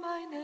[0.00, 0.43] meine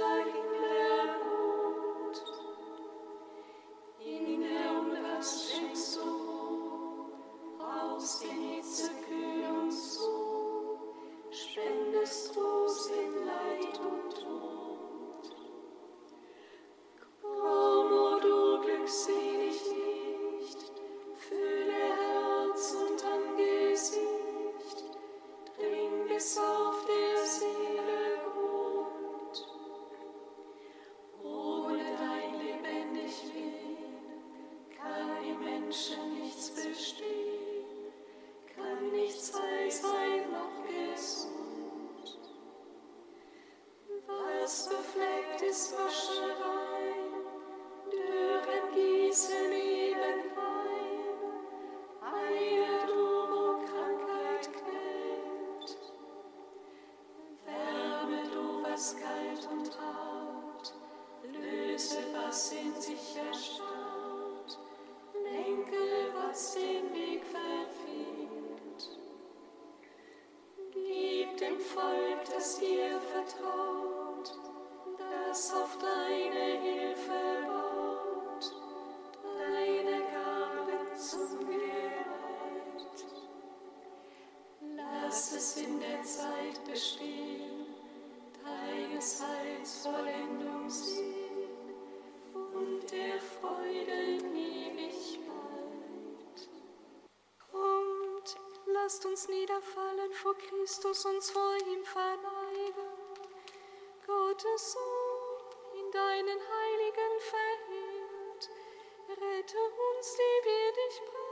[44.41, 47.13] das befleckt ist Wascherein,
[47.91, 49.70] Dürren gießen ihn.
[100.21, 102.91] vor Christus uns vor ihm verneigen.
[104.05, 108.49] Gottes Sohn, in deinen Heiligen verhebt,
[109.09, 111.30] rette uns, die wir dich brauchen.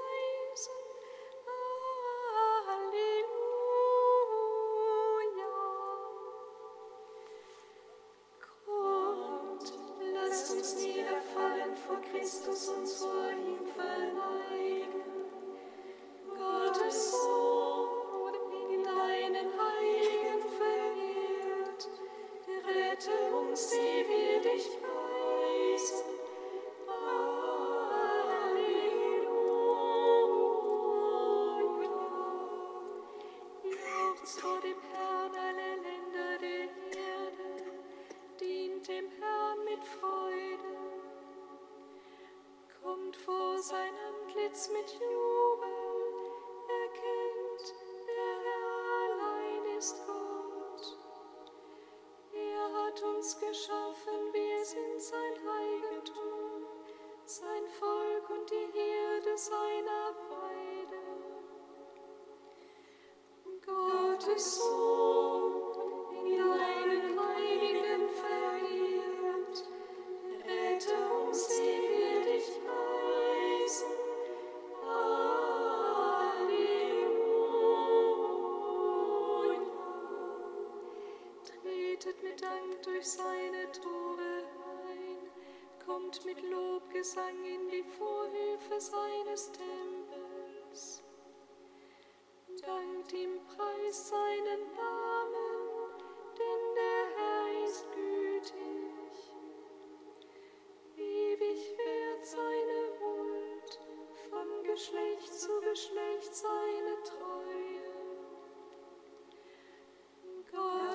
[64.40, 64.89] soul.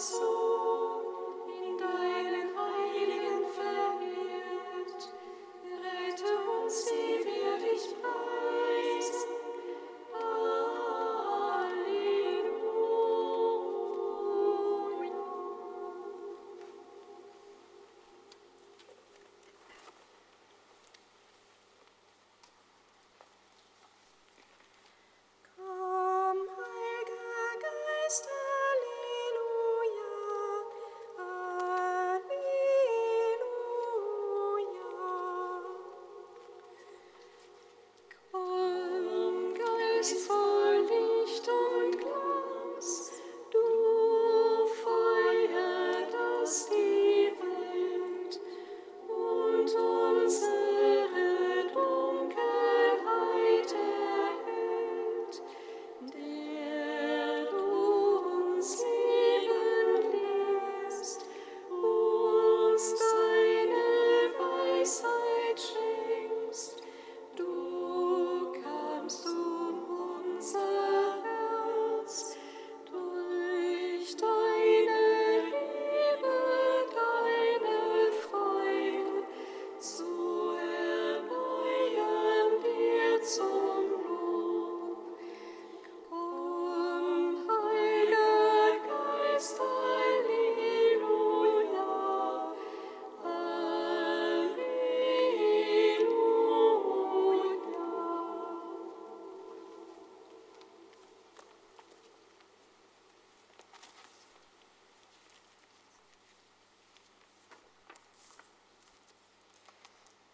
[0.00, 0.29] soul.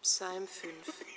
[0.06, 1.15] Psalm 5.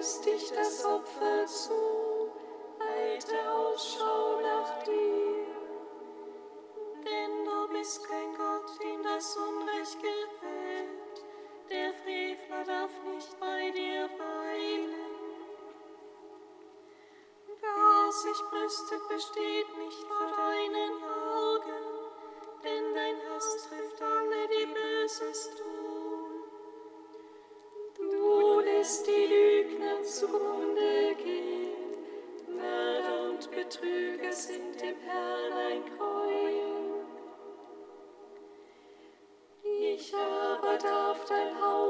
[0.00, 2.32] rüst dich das Opfer zu,
[2.80, 5.46] halte Ausschau nach dir.
[7.04, 11.24] Denn du bist kein Gott, dem das Unrecht gefällt.
[11.68, 14.94] Der Frevler darf nicht bei dir weilen.
[17.60, 21.09] Wer sich brüstet, besteht nicht vor deinen Augen.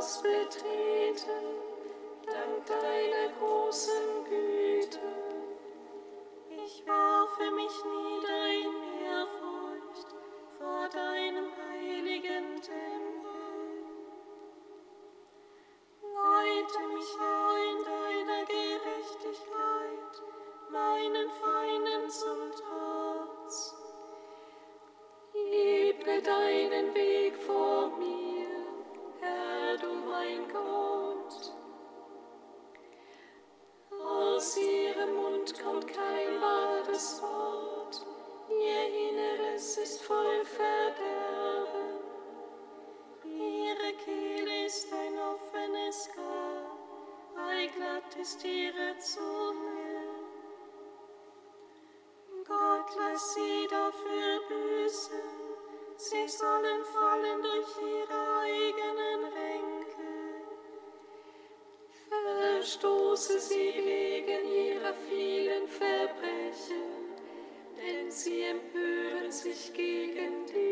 [0.00, 0.79] Haus betritt.
[63.20, 67.10] stoße sie wegen ihrer vielen Verbrechen,
[67.76, 70.69] denn sie empören sich gegen dich.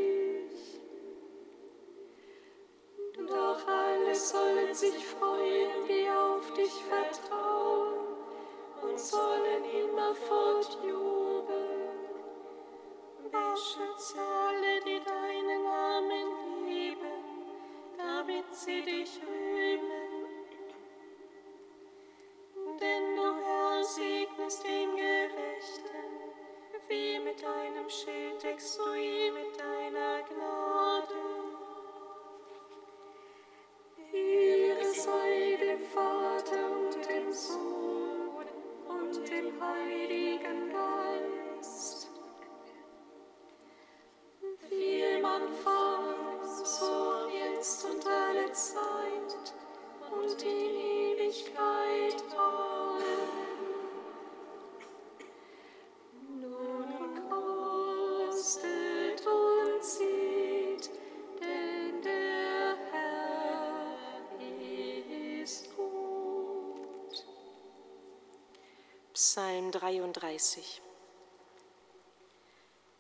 [70.28, 70.82] 31.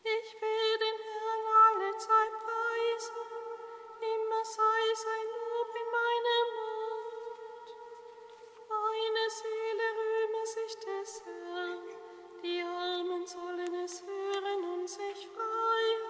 [0.02, 3.20] Ich will den Herrn alle Zeit preisen,
[4.00, 7.66] immer sei sein Lob in meinem Mund.
[8.70, 11.82] Meine Seele rühme sich des Herrn,
[12.42, 16.02] die Armen sollen es hören und sich freuen.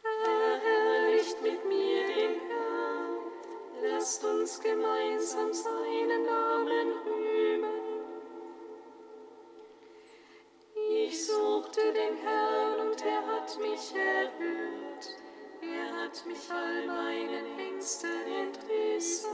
[0.00, 3.32] Verherrlicht mit mir den Herrn,
[3.82, 5.63] lasst uns gemeinsam sein.
[16.26, 19.33] mich all meinen Ängsten entrissen.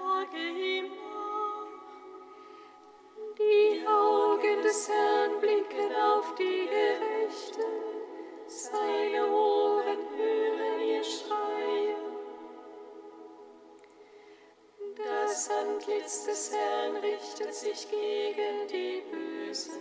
[17.71, 19.71] barmherzig gegen die Bösen,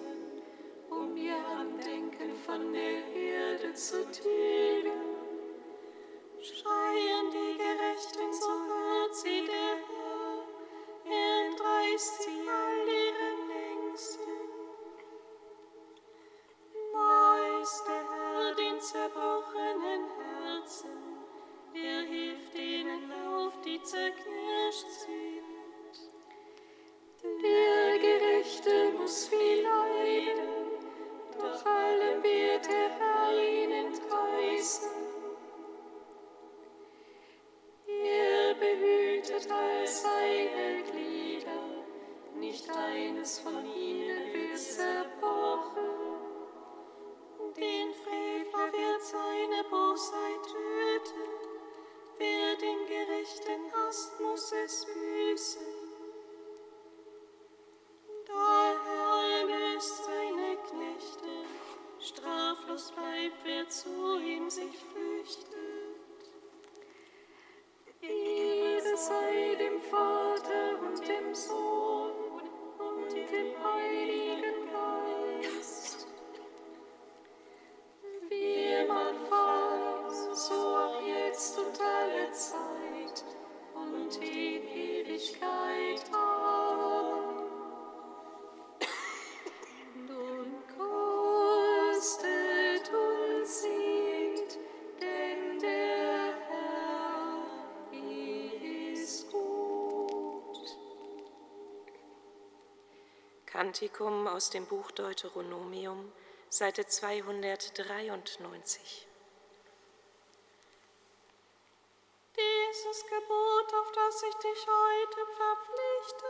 [0.90, 4.39] um ihr Andenken von der Erde zu tilgen.
[43.10, 44.99] Nicht eines von ihnen wird
[103.52, 106.12] Kantikum aus dem Buch Deuteronomium,
[106.48, 109.08] Seite 293.
[112.36, 116.26] Dieses Gebot, auf das ich dich heute verpflichte,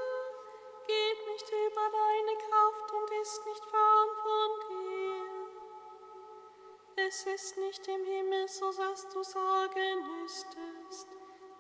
[0.87, 5.27] geht nicht über deine Kraft und ist nicht fern von dir.
[7.07, 11.07] Es ist nicht im Himmel, so dass du sagen müsstest,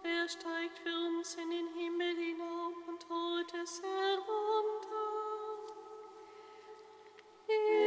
[0.02, 4.69] wer steigt für uns in den Himmel hinauf und holt es herunter.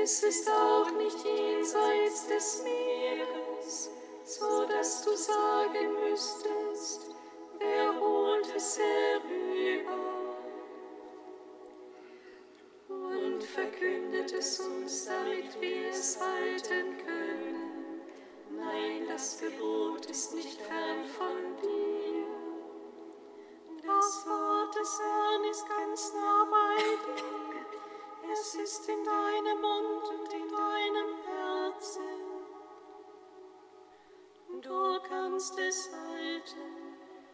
[0.04, 3.90] Es ist auch nicht jenseits des Meeres,
[4.26, 7.10] so dass du sagen müsstest,
[7.58, 10.36] wer holt es herüber?
[12.90, 18.02] Und verkündet es uns, damit wir es halten können.
[18.50, 22.26] Nein, das Gebot ist nicht fern von dir.
[23.86, 27.13] Das Wort des Herrn ist ganz nah bei dir.
[35.44, 36.62] Du kannst es halten,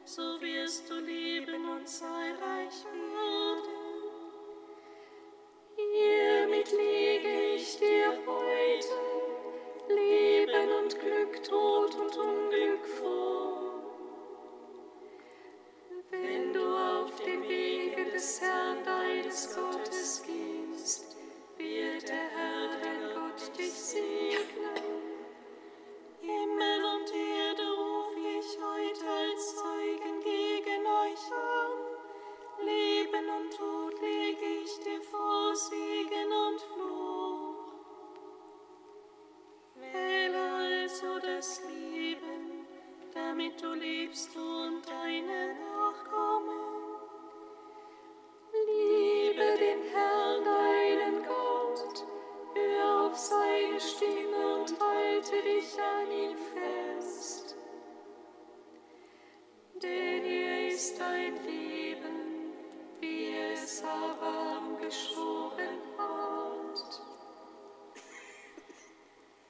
[0.04, 3.48] so wirst du leben und zahlreich werden.
[55.38, 57.56] Dich an ihm fest.
[59.82, 62.54] Denn er ist dein Leben,
[63.00, 67.02] wie es Abraham geschworen hat.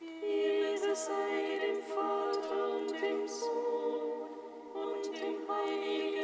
[0.01, 4.29] Ehre sei dem Vater und dem Sohn
[4.73, 6.18] und dem Heiligen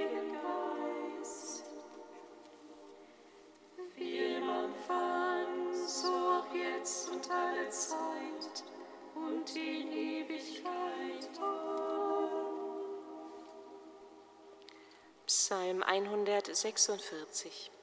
[15.76, 17.75] Psalm 146.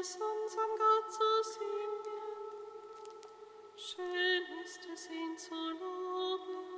[0.00, 2.18] es unserem Gott zu singen.
[3.76, 6.68] Schön ist es, ihn zu loben.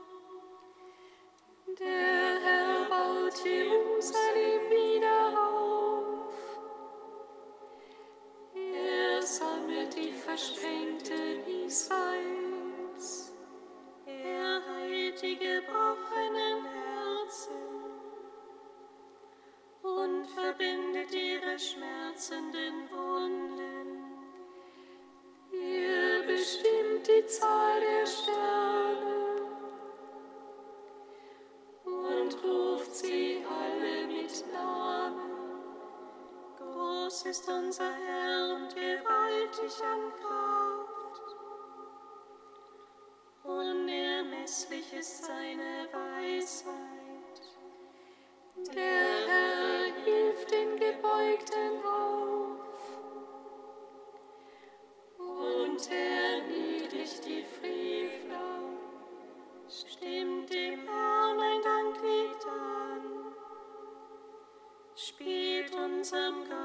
[1.79, 6.35] Der Herr baut Jerusalem wieder auf.
[8.55, 11.10] Er sammelt die Versprengten
[66.11, 66.60] some kind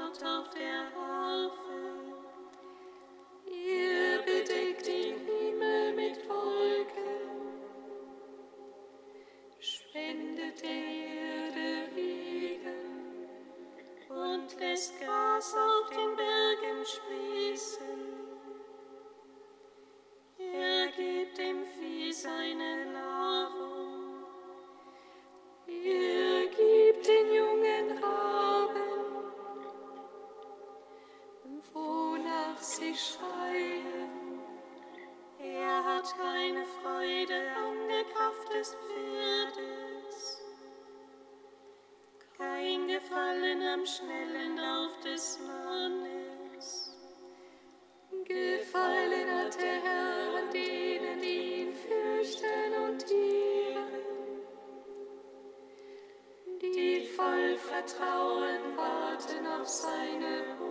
[57.76, 60.65] Vertrauen warten auf seine Huld.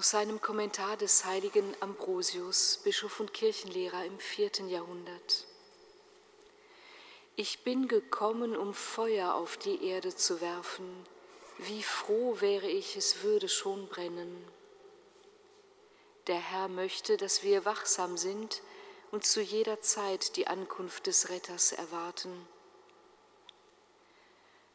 [0.00, 5.46] Aus seinem Kommentar des heiligen Ambrosius, Bischof und Kirchenlehrer im vierten Jahrhundert.
[7.36, 10.88] Ich bin gekommen, um Feuer auf die Erde zu werfen.
[11.58, 14.42] Wie froh wäre ich, es würde schon brennen.
[16.28, 18.62] Der Herr möchte, dass wir wachsam sind
[19.10, 22.48] und zu jeder Zeit die Ankunft des Retters erwarten.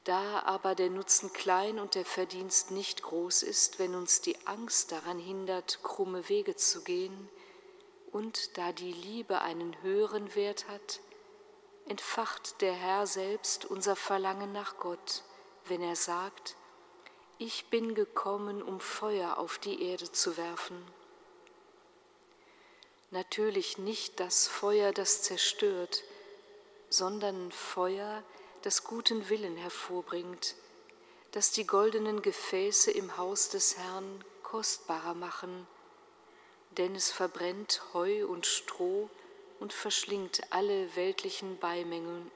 [0.05, 4.91] Da aber der Nutzen klein und der Verdienst nicht groß ist, wenn uns die Angst
[4.91, 7.29] daran hindert, krumme Wege zu gehen,
[8.11, 11.01] und da die Liebe einen höheren Wert hat,
[11.87, 15.23] entfacht der Herr selbst unser Verlangen nach Gott,
[15.65, 16.55] wenn er sagt,
[17.39, 20.81] ich bin gekommen, um Feuer auf die Erde zu werfen.
[23.09, 26.03] Natürlich nicht das Feuer, das zerstört,
[26.89, 28.44] sondern Feuer, das
[28.83, 30.55] guten Willen hervorbringt,
[31.33, 35.67] das die goldenen Gefäße im Haus des Herrn kostbarer machen,
[36.71, 39.07] denn es verbrennt Heu und Stroh
[39.59, 42.31] und verschlingt alle weltlichen Beimengungen.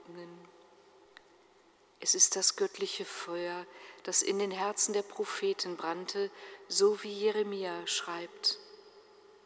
[1.99, 3.65] Es ist das göttliche Feuer,
[4.03, 6.29] das in den Herzen der Propheten brannte,
[6.67, 8.59] so wie Jeremia schreibt.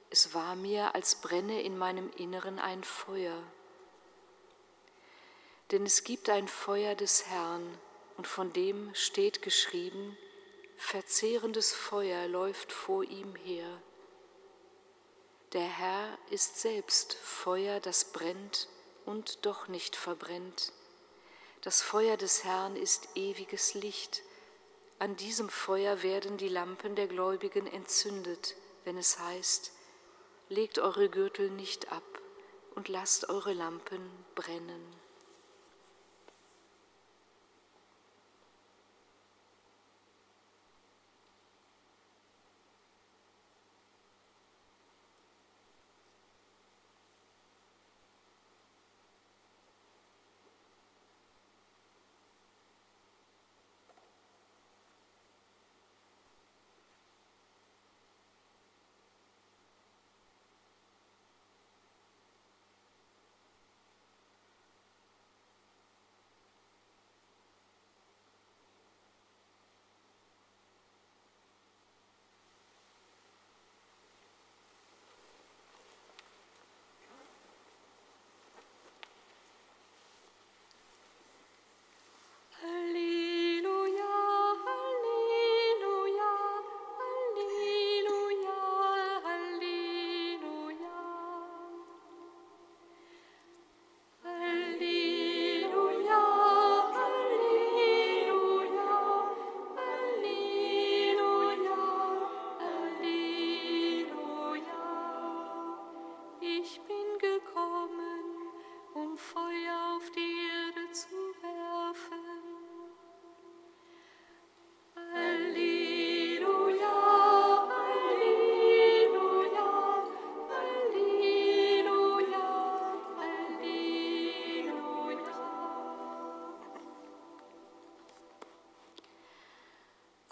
[0.09, 3.41] Es war mir, als brenne in meinem Inneren ein Feuer.
[5.73, 7.79] Denn es gibt ein Feuer des Herrn,
[8.17, 10.15] und von dem steht geschrieben,
[10.77, 13.81] verzehrendes Feuer läuft vor ihm her.
[15.53, 18.67] Der Herr ist selbst Feuer, das brennt
[19.07, 20.73] und doch nicht verbrennt.
[21.61, 24.21] Das Feuer des Herrn ist ewiges Licht.
[24.99, 29.71] An diesem Feuer werden die Lampen der Gläubigen entzündet, wenn es heißt,
[30.49, 32.21] legt eure Gürtel nicht ab
[32.75, 35.02] und lasst eure Lampen brennen.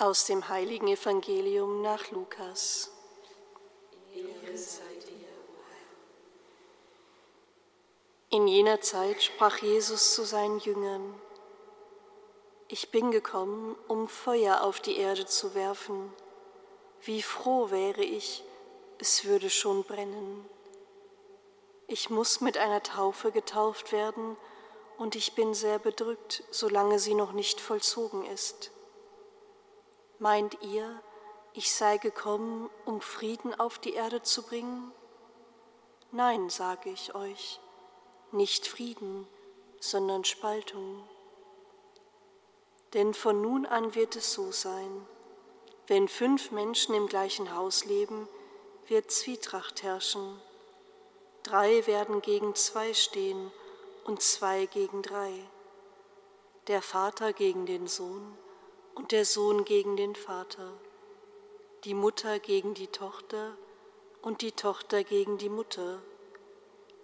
[0.01, 2.89] Aus dem heiligen Evangelium nach Lukas.
[8.31, 11.21] In jener Zeit sprach Jesus zu seinen Jüngern,
[12.67, 16.11] ich bin gekommen, um Feuer auf die Erde zu werfen.
[17.03, 18.43] Wie froh wäre ich,
[18.97, 20.49] es würde schon brennen.
[21.85, 24.35] Ich muss mit einer Taufe getauft werden,
[24.97, 28.71] und ich bin sehr bedrückt, solange sie noch nicht vollzogen ist.
[30.21, 31.01] Meint ihr,
[31.53, 34.91] ich sei gekommen, um Frieden auf die Erde zu bringen?
[36.11, 37.59] Nein, sage ich euch,
[38.31, 39.27] nicht Frieden,
[39.79, 41.01] sondern Spaltung.
[42.93, 45.07] Denn von nun an wird es so sein,
[45.87, 48.29] wenn fünf Menschen im gleichen Haus leben,
[48.85, 50.39] wird Zwietracht herrschen.
[51.41, 53.51] Drei werden gegen zwei stehen
[54.03, 55.33] und zwei gegen drei.
[56.67, 58.37] Der Vater gegen den Sohn
[59.01, 60.71] und der Sohn gegen den Vater,
[61.85, 63.57] die Mutter gegen die Tochter
[64.21, 66.03] und die Tochter gegen die Mutter,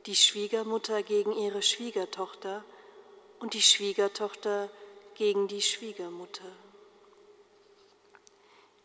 [0.05, 2.63] die Schwiegermutter gegen ihre Schwiegertochter
[3.39, 4.69] und die Schwiegertochter
[5.15, 6.51] gegen die Schwiegermutter.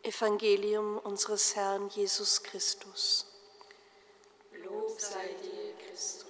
[0.01, 3.27] Evangelium unseres Herrn Jesus Christus.
[4.53, 6.22] Lob sei dir, Christus.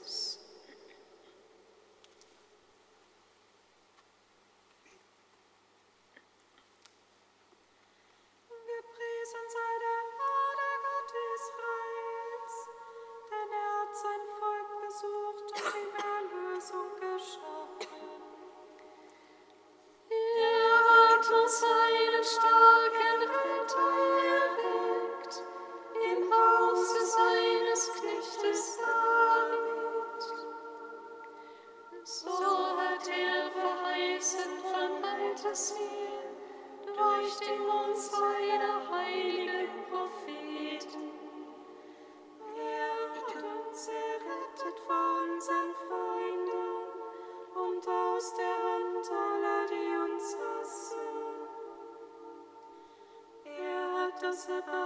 [54.35, 54.83] Schritte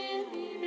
[0.00, 0.59] You.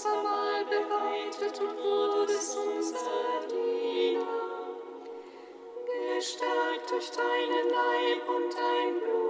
[0.00, 2.96] Das Ostermahl bereitet und wurdest unser
[3.48, 4.26] Diener.
[6.16, 9.29] Gestärkt durch deinen Leib und dein Blut,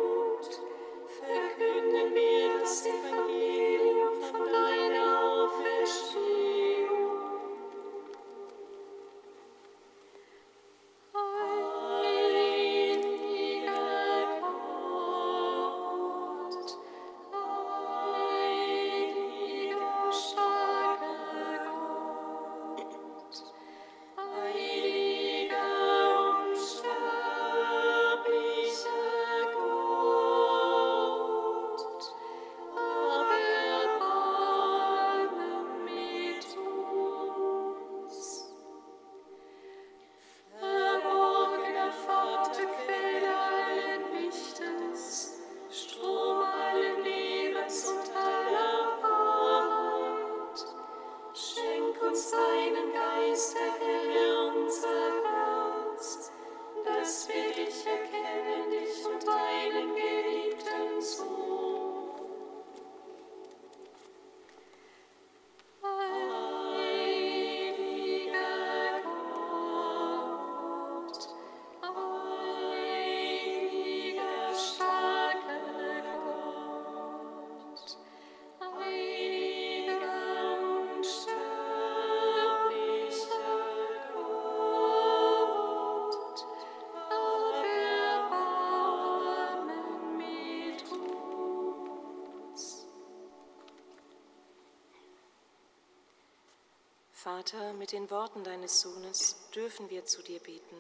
[97.41, 100.77] Vater, mit den Worten deines Sohnes dürfen wir zu dir beten.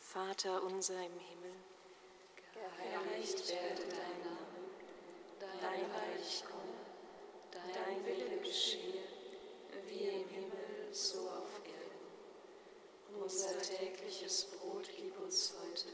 [0.00, 1.52] Vater unser im Himmel,
[2.54, 6.80] Geheiligt werde dein Name, dein Reich komme,
[7.52, 9.02] dein Wille geschehe,
[9.86, 13.20] wie im Himmel, so auf Erden.
[13.22, 15.88] Unser tägliches Brot gib uns heute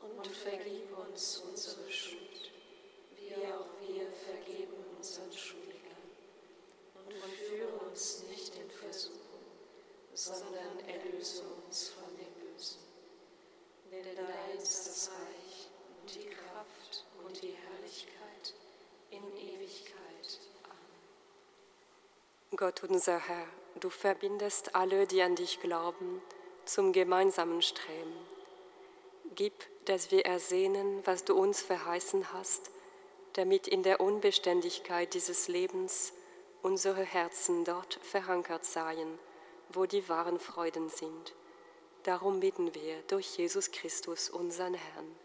[0.00, 2.50] und vergib uns unsere Schuld,
[3.14, 5.66] wie auch wir vergeben unseren Schuldigern.
[7.06, 9.46] Und führe uns nicht in Versuchung,
[10.12, 12.80] sondern erlöse uns von dem Bösen.
[13.90, 18.54] Denn dein ist das Reich und die Kraft und die Herrlichkeit
[19.10, 20.40] in Ewigkeit.
[20.64, 21.00] Amen.
[22.56, 23.46] Gott unser Herr,
[23.80, 26.22] du verbindest alle, die an dich glauben,
[26.64, 28.16] zum gemeinsamen Streben.
[29.34, 29.52] Gib,
[29.84, 32.70] dass wir ersehnen, was du uns verheißen hast,
[33.34, 36.14] damit in der Unbeständigkeit dieses Lebens
[36.62, 39.18] unsere Herzen dort verankert seien,
[39.68, 41.34] wo die wahren Freuden sind.
[42.04, 45.16] Darum bitten wir durch Jesus Christus, unseren Herrn.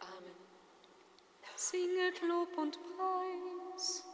[0.00, 0.36] Amen.
[1.56, 4.09] Singet Lob und Preis.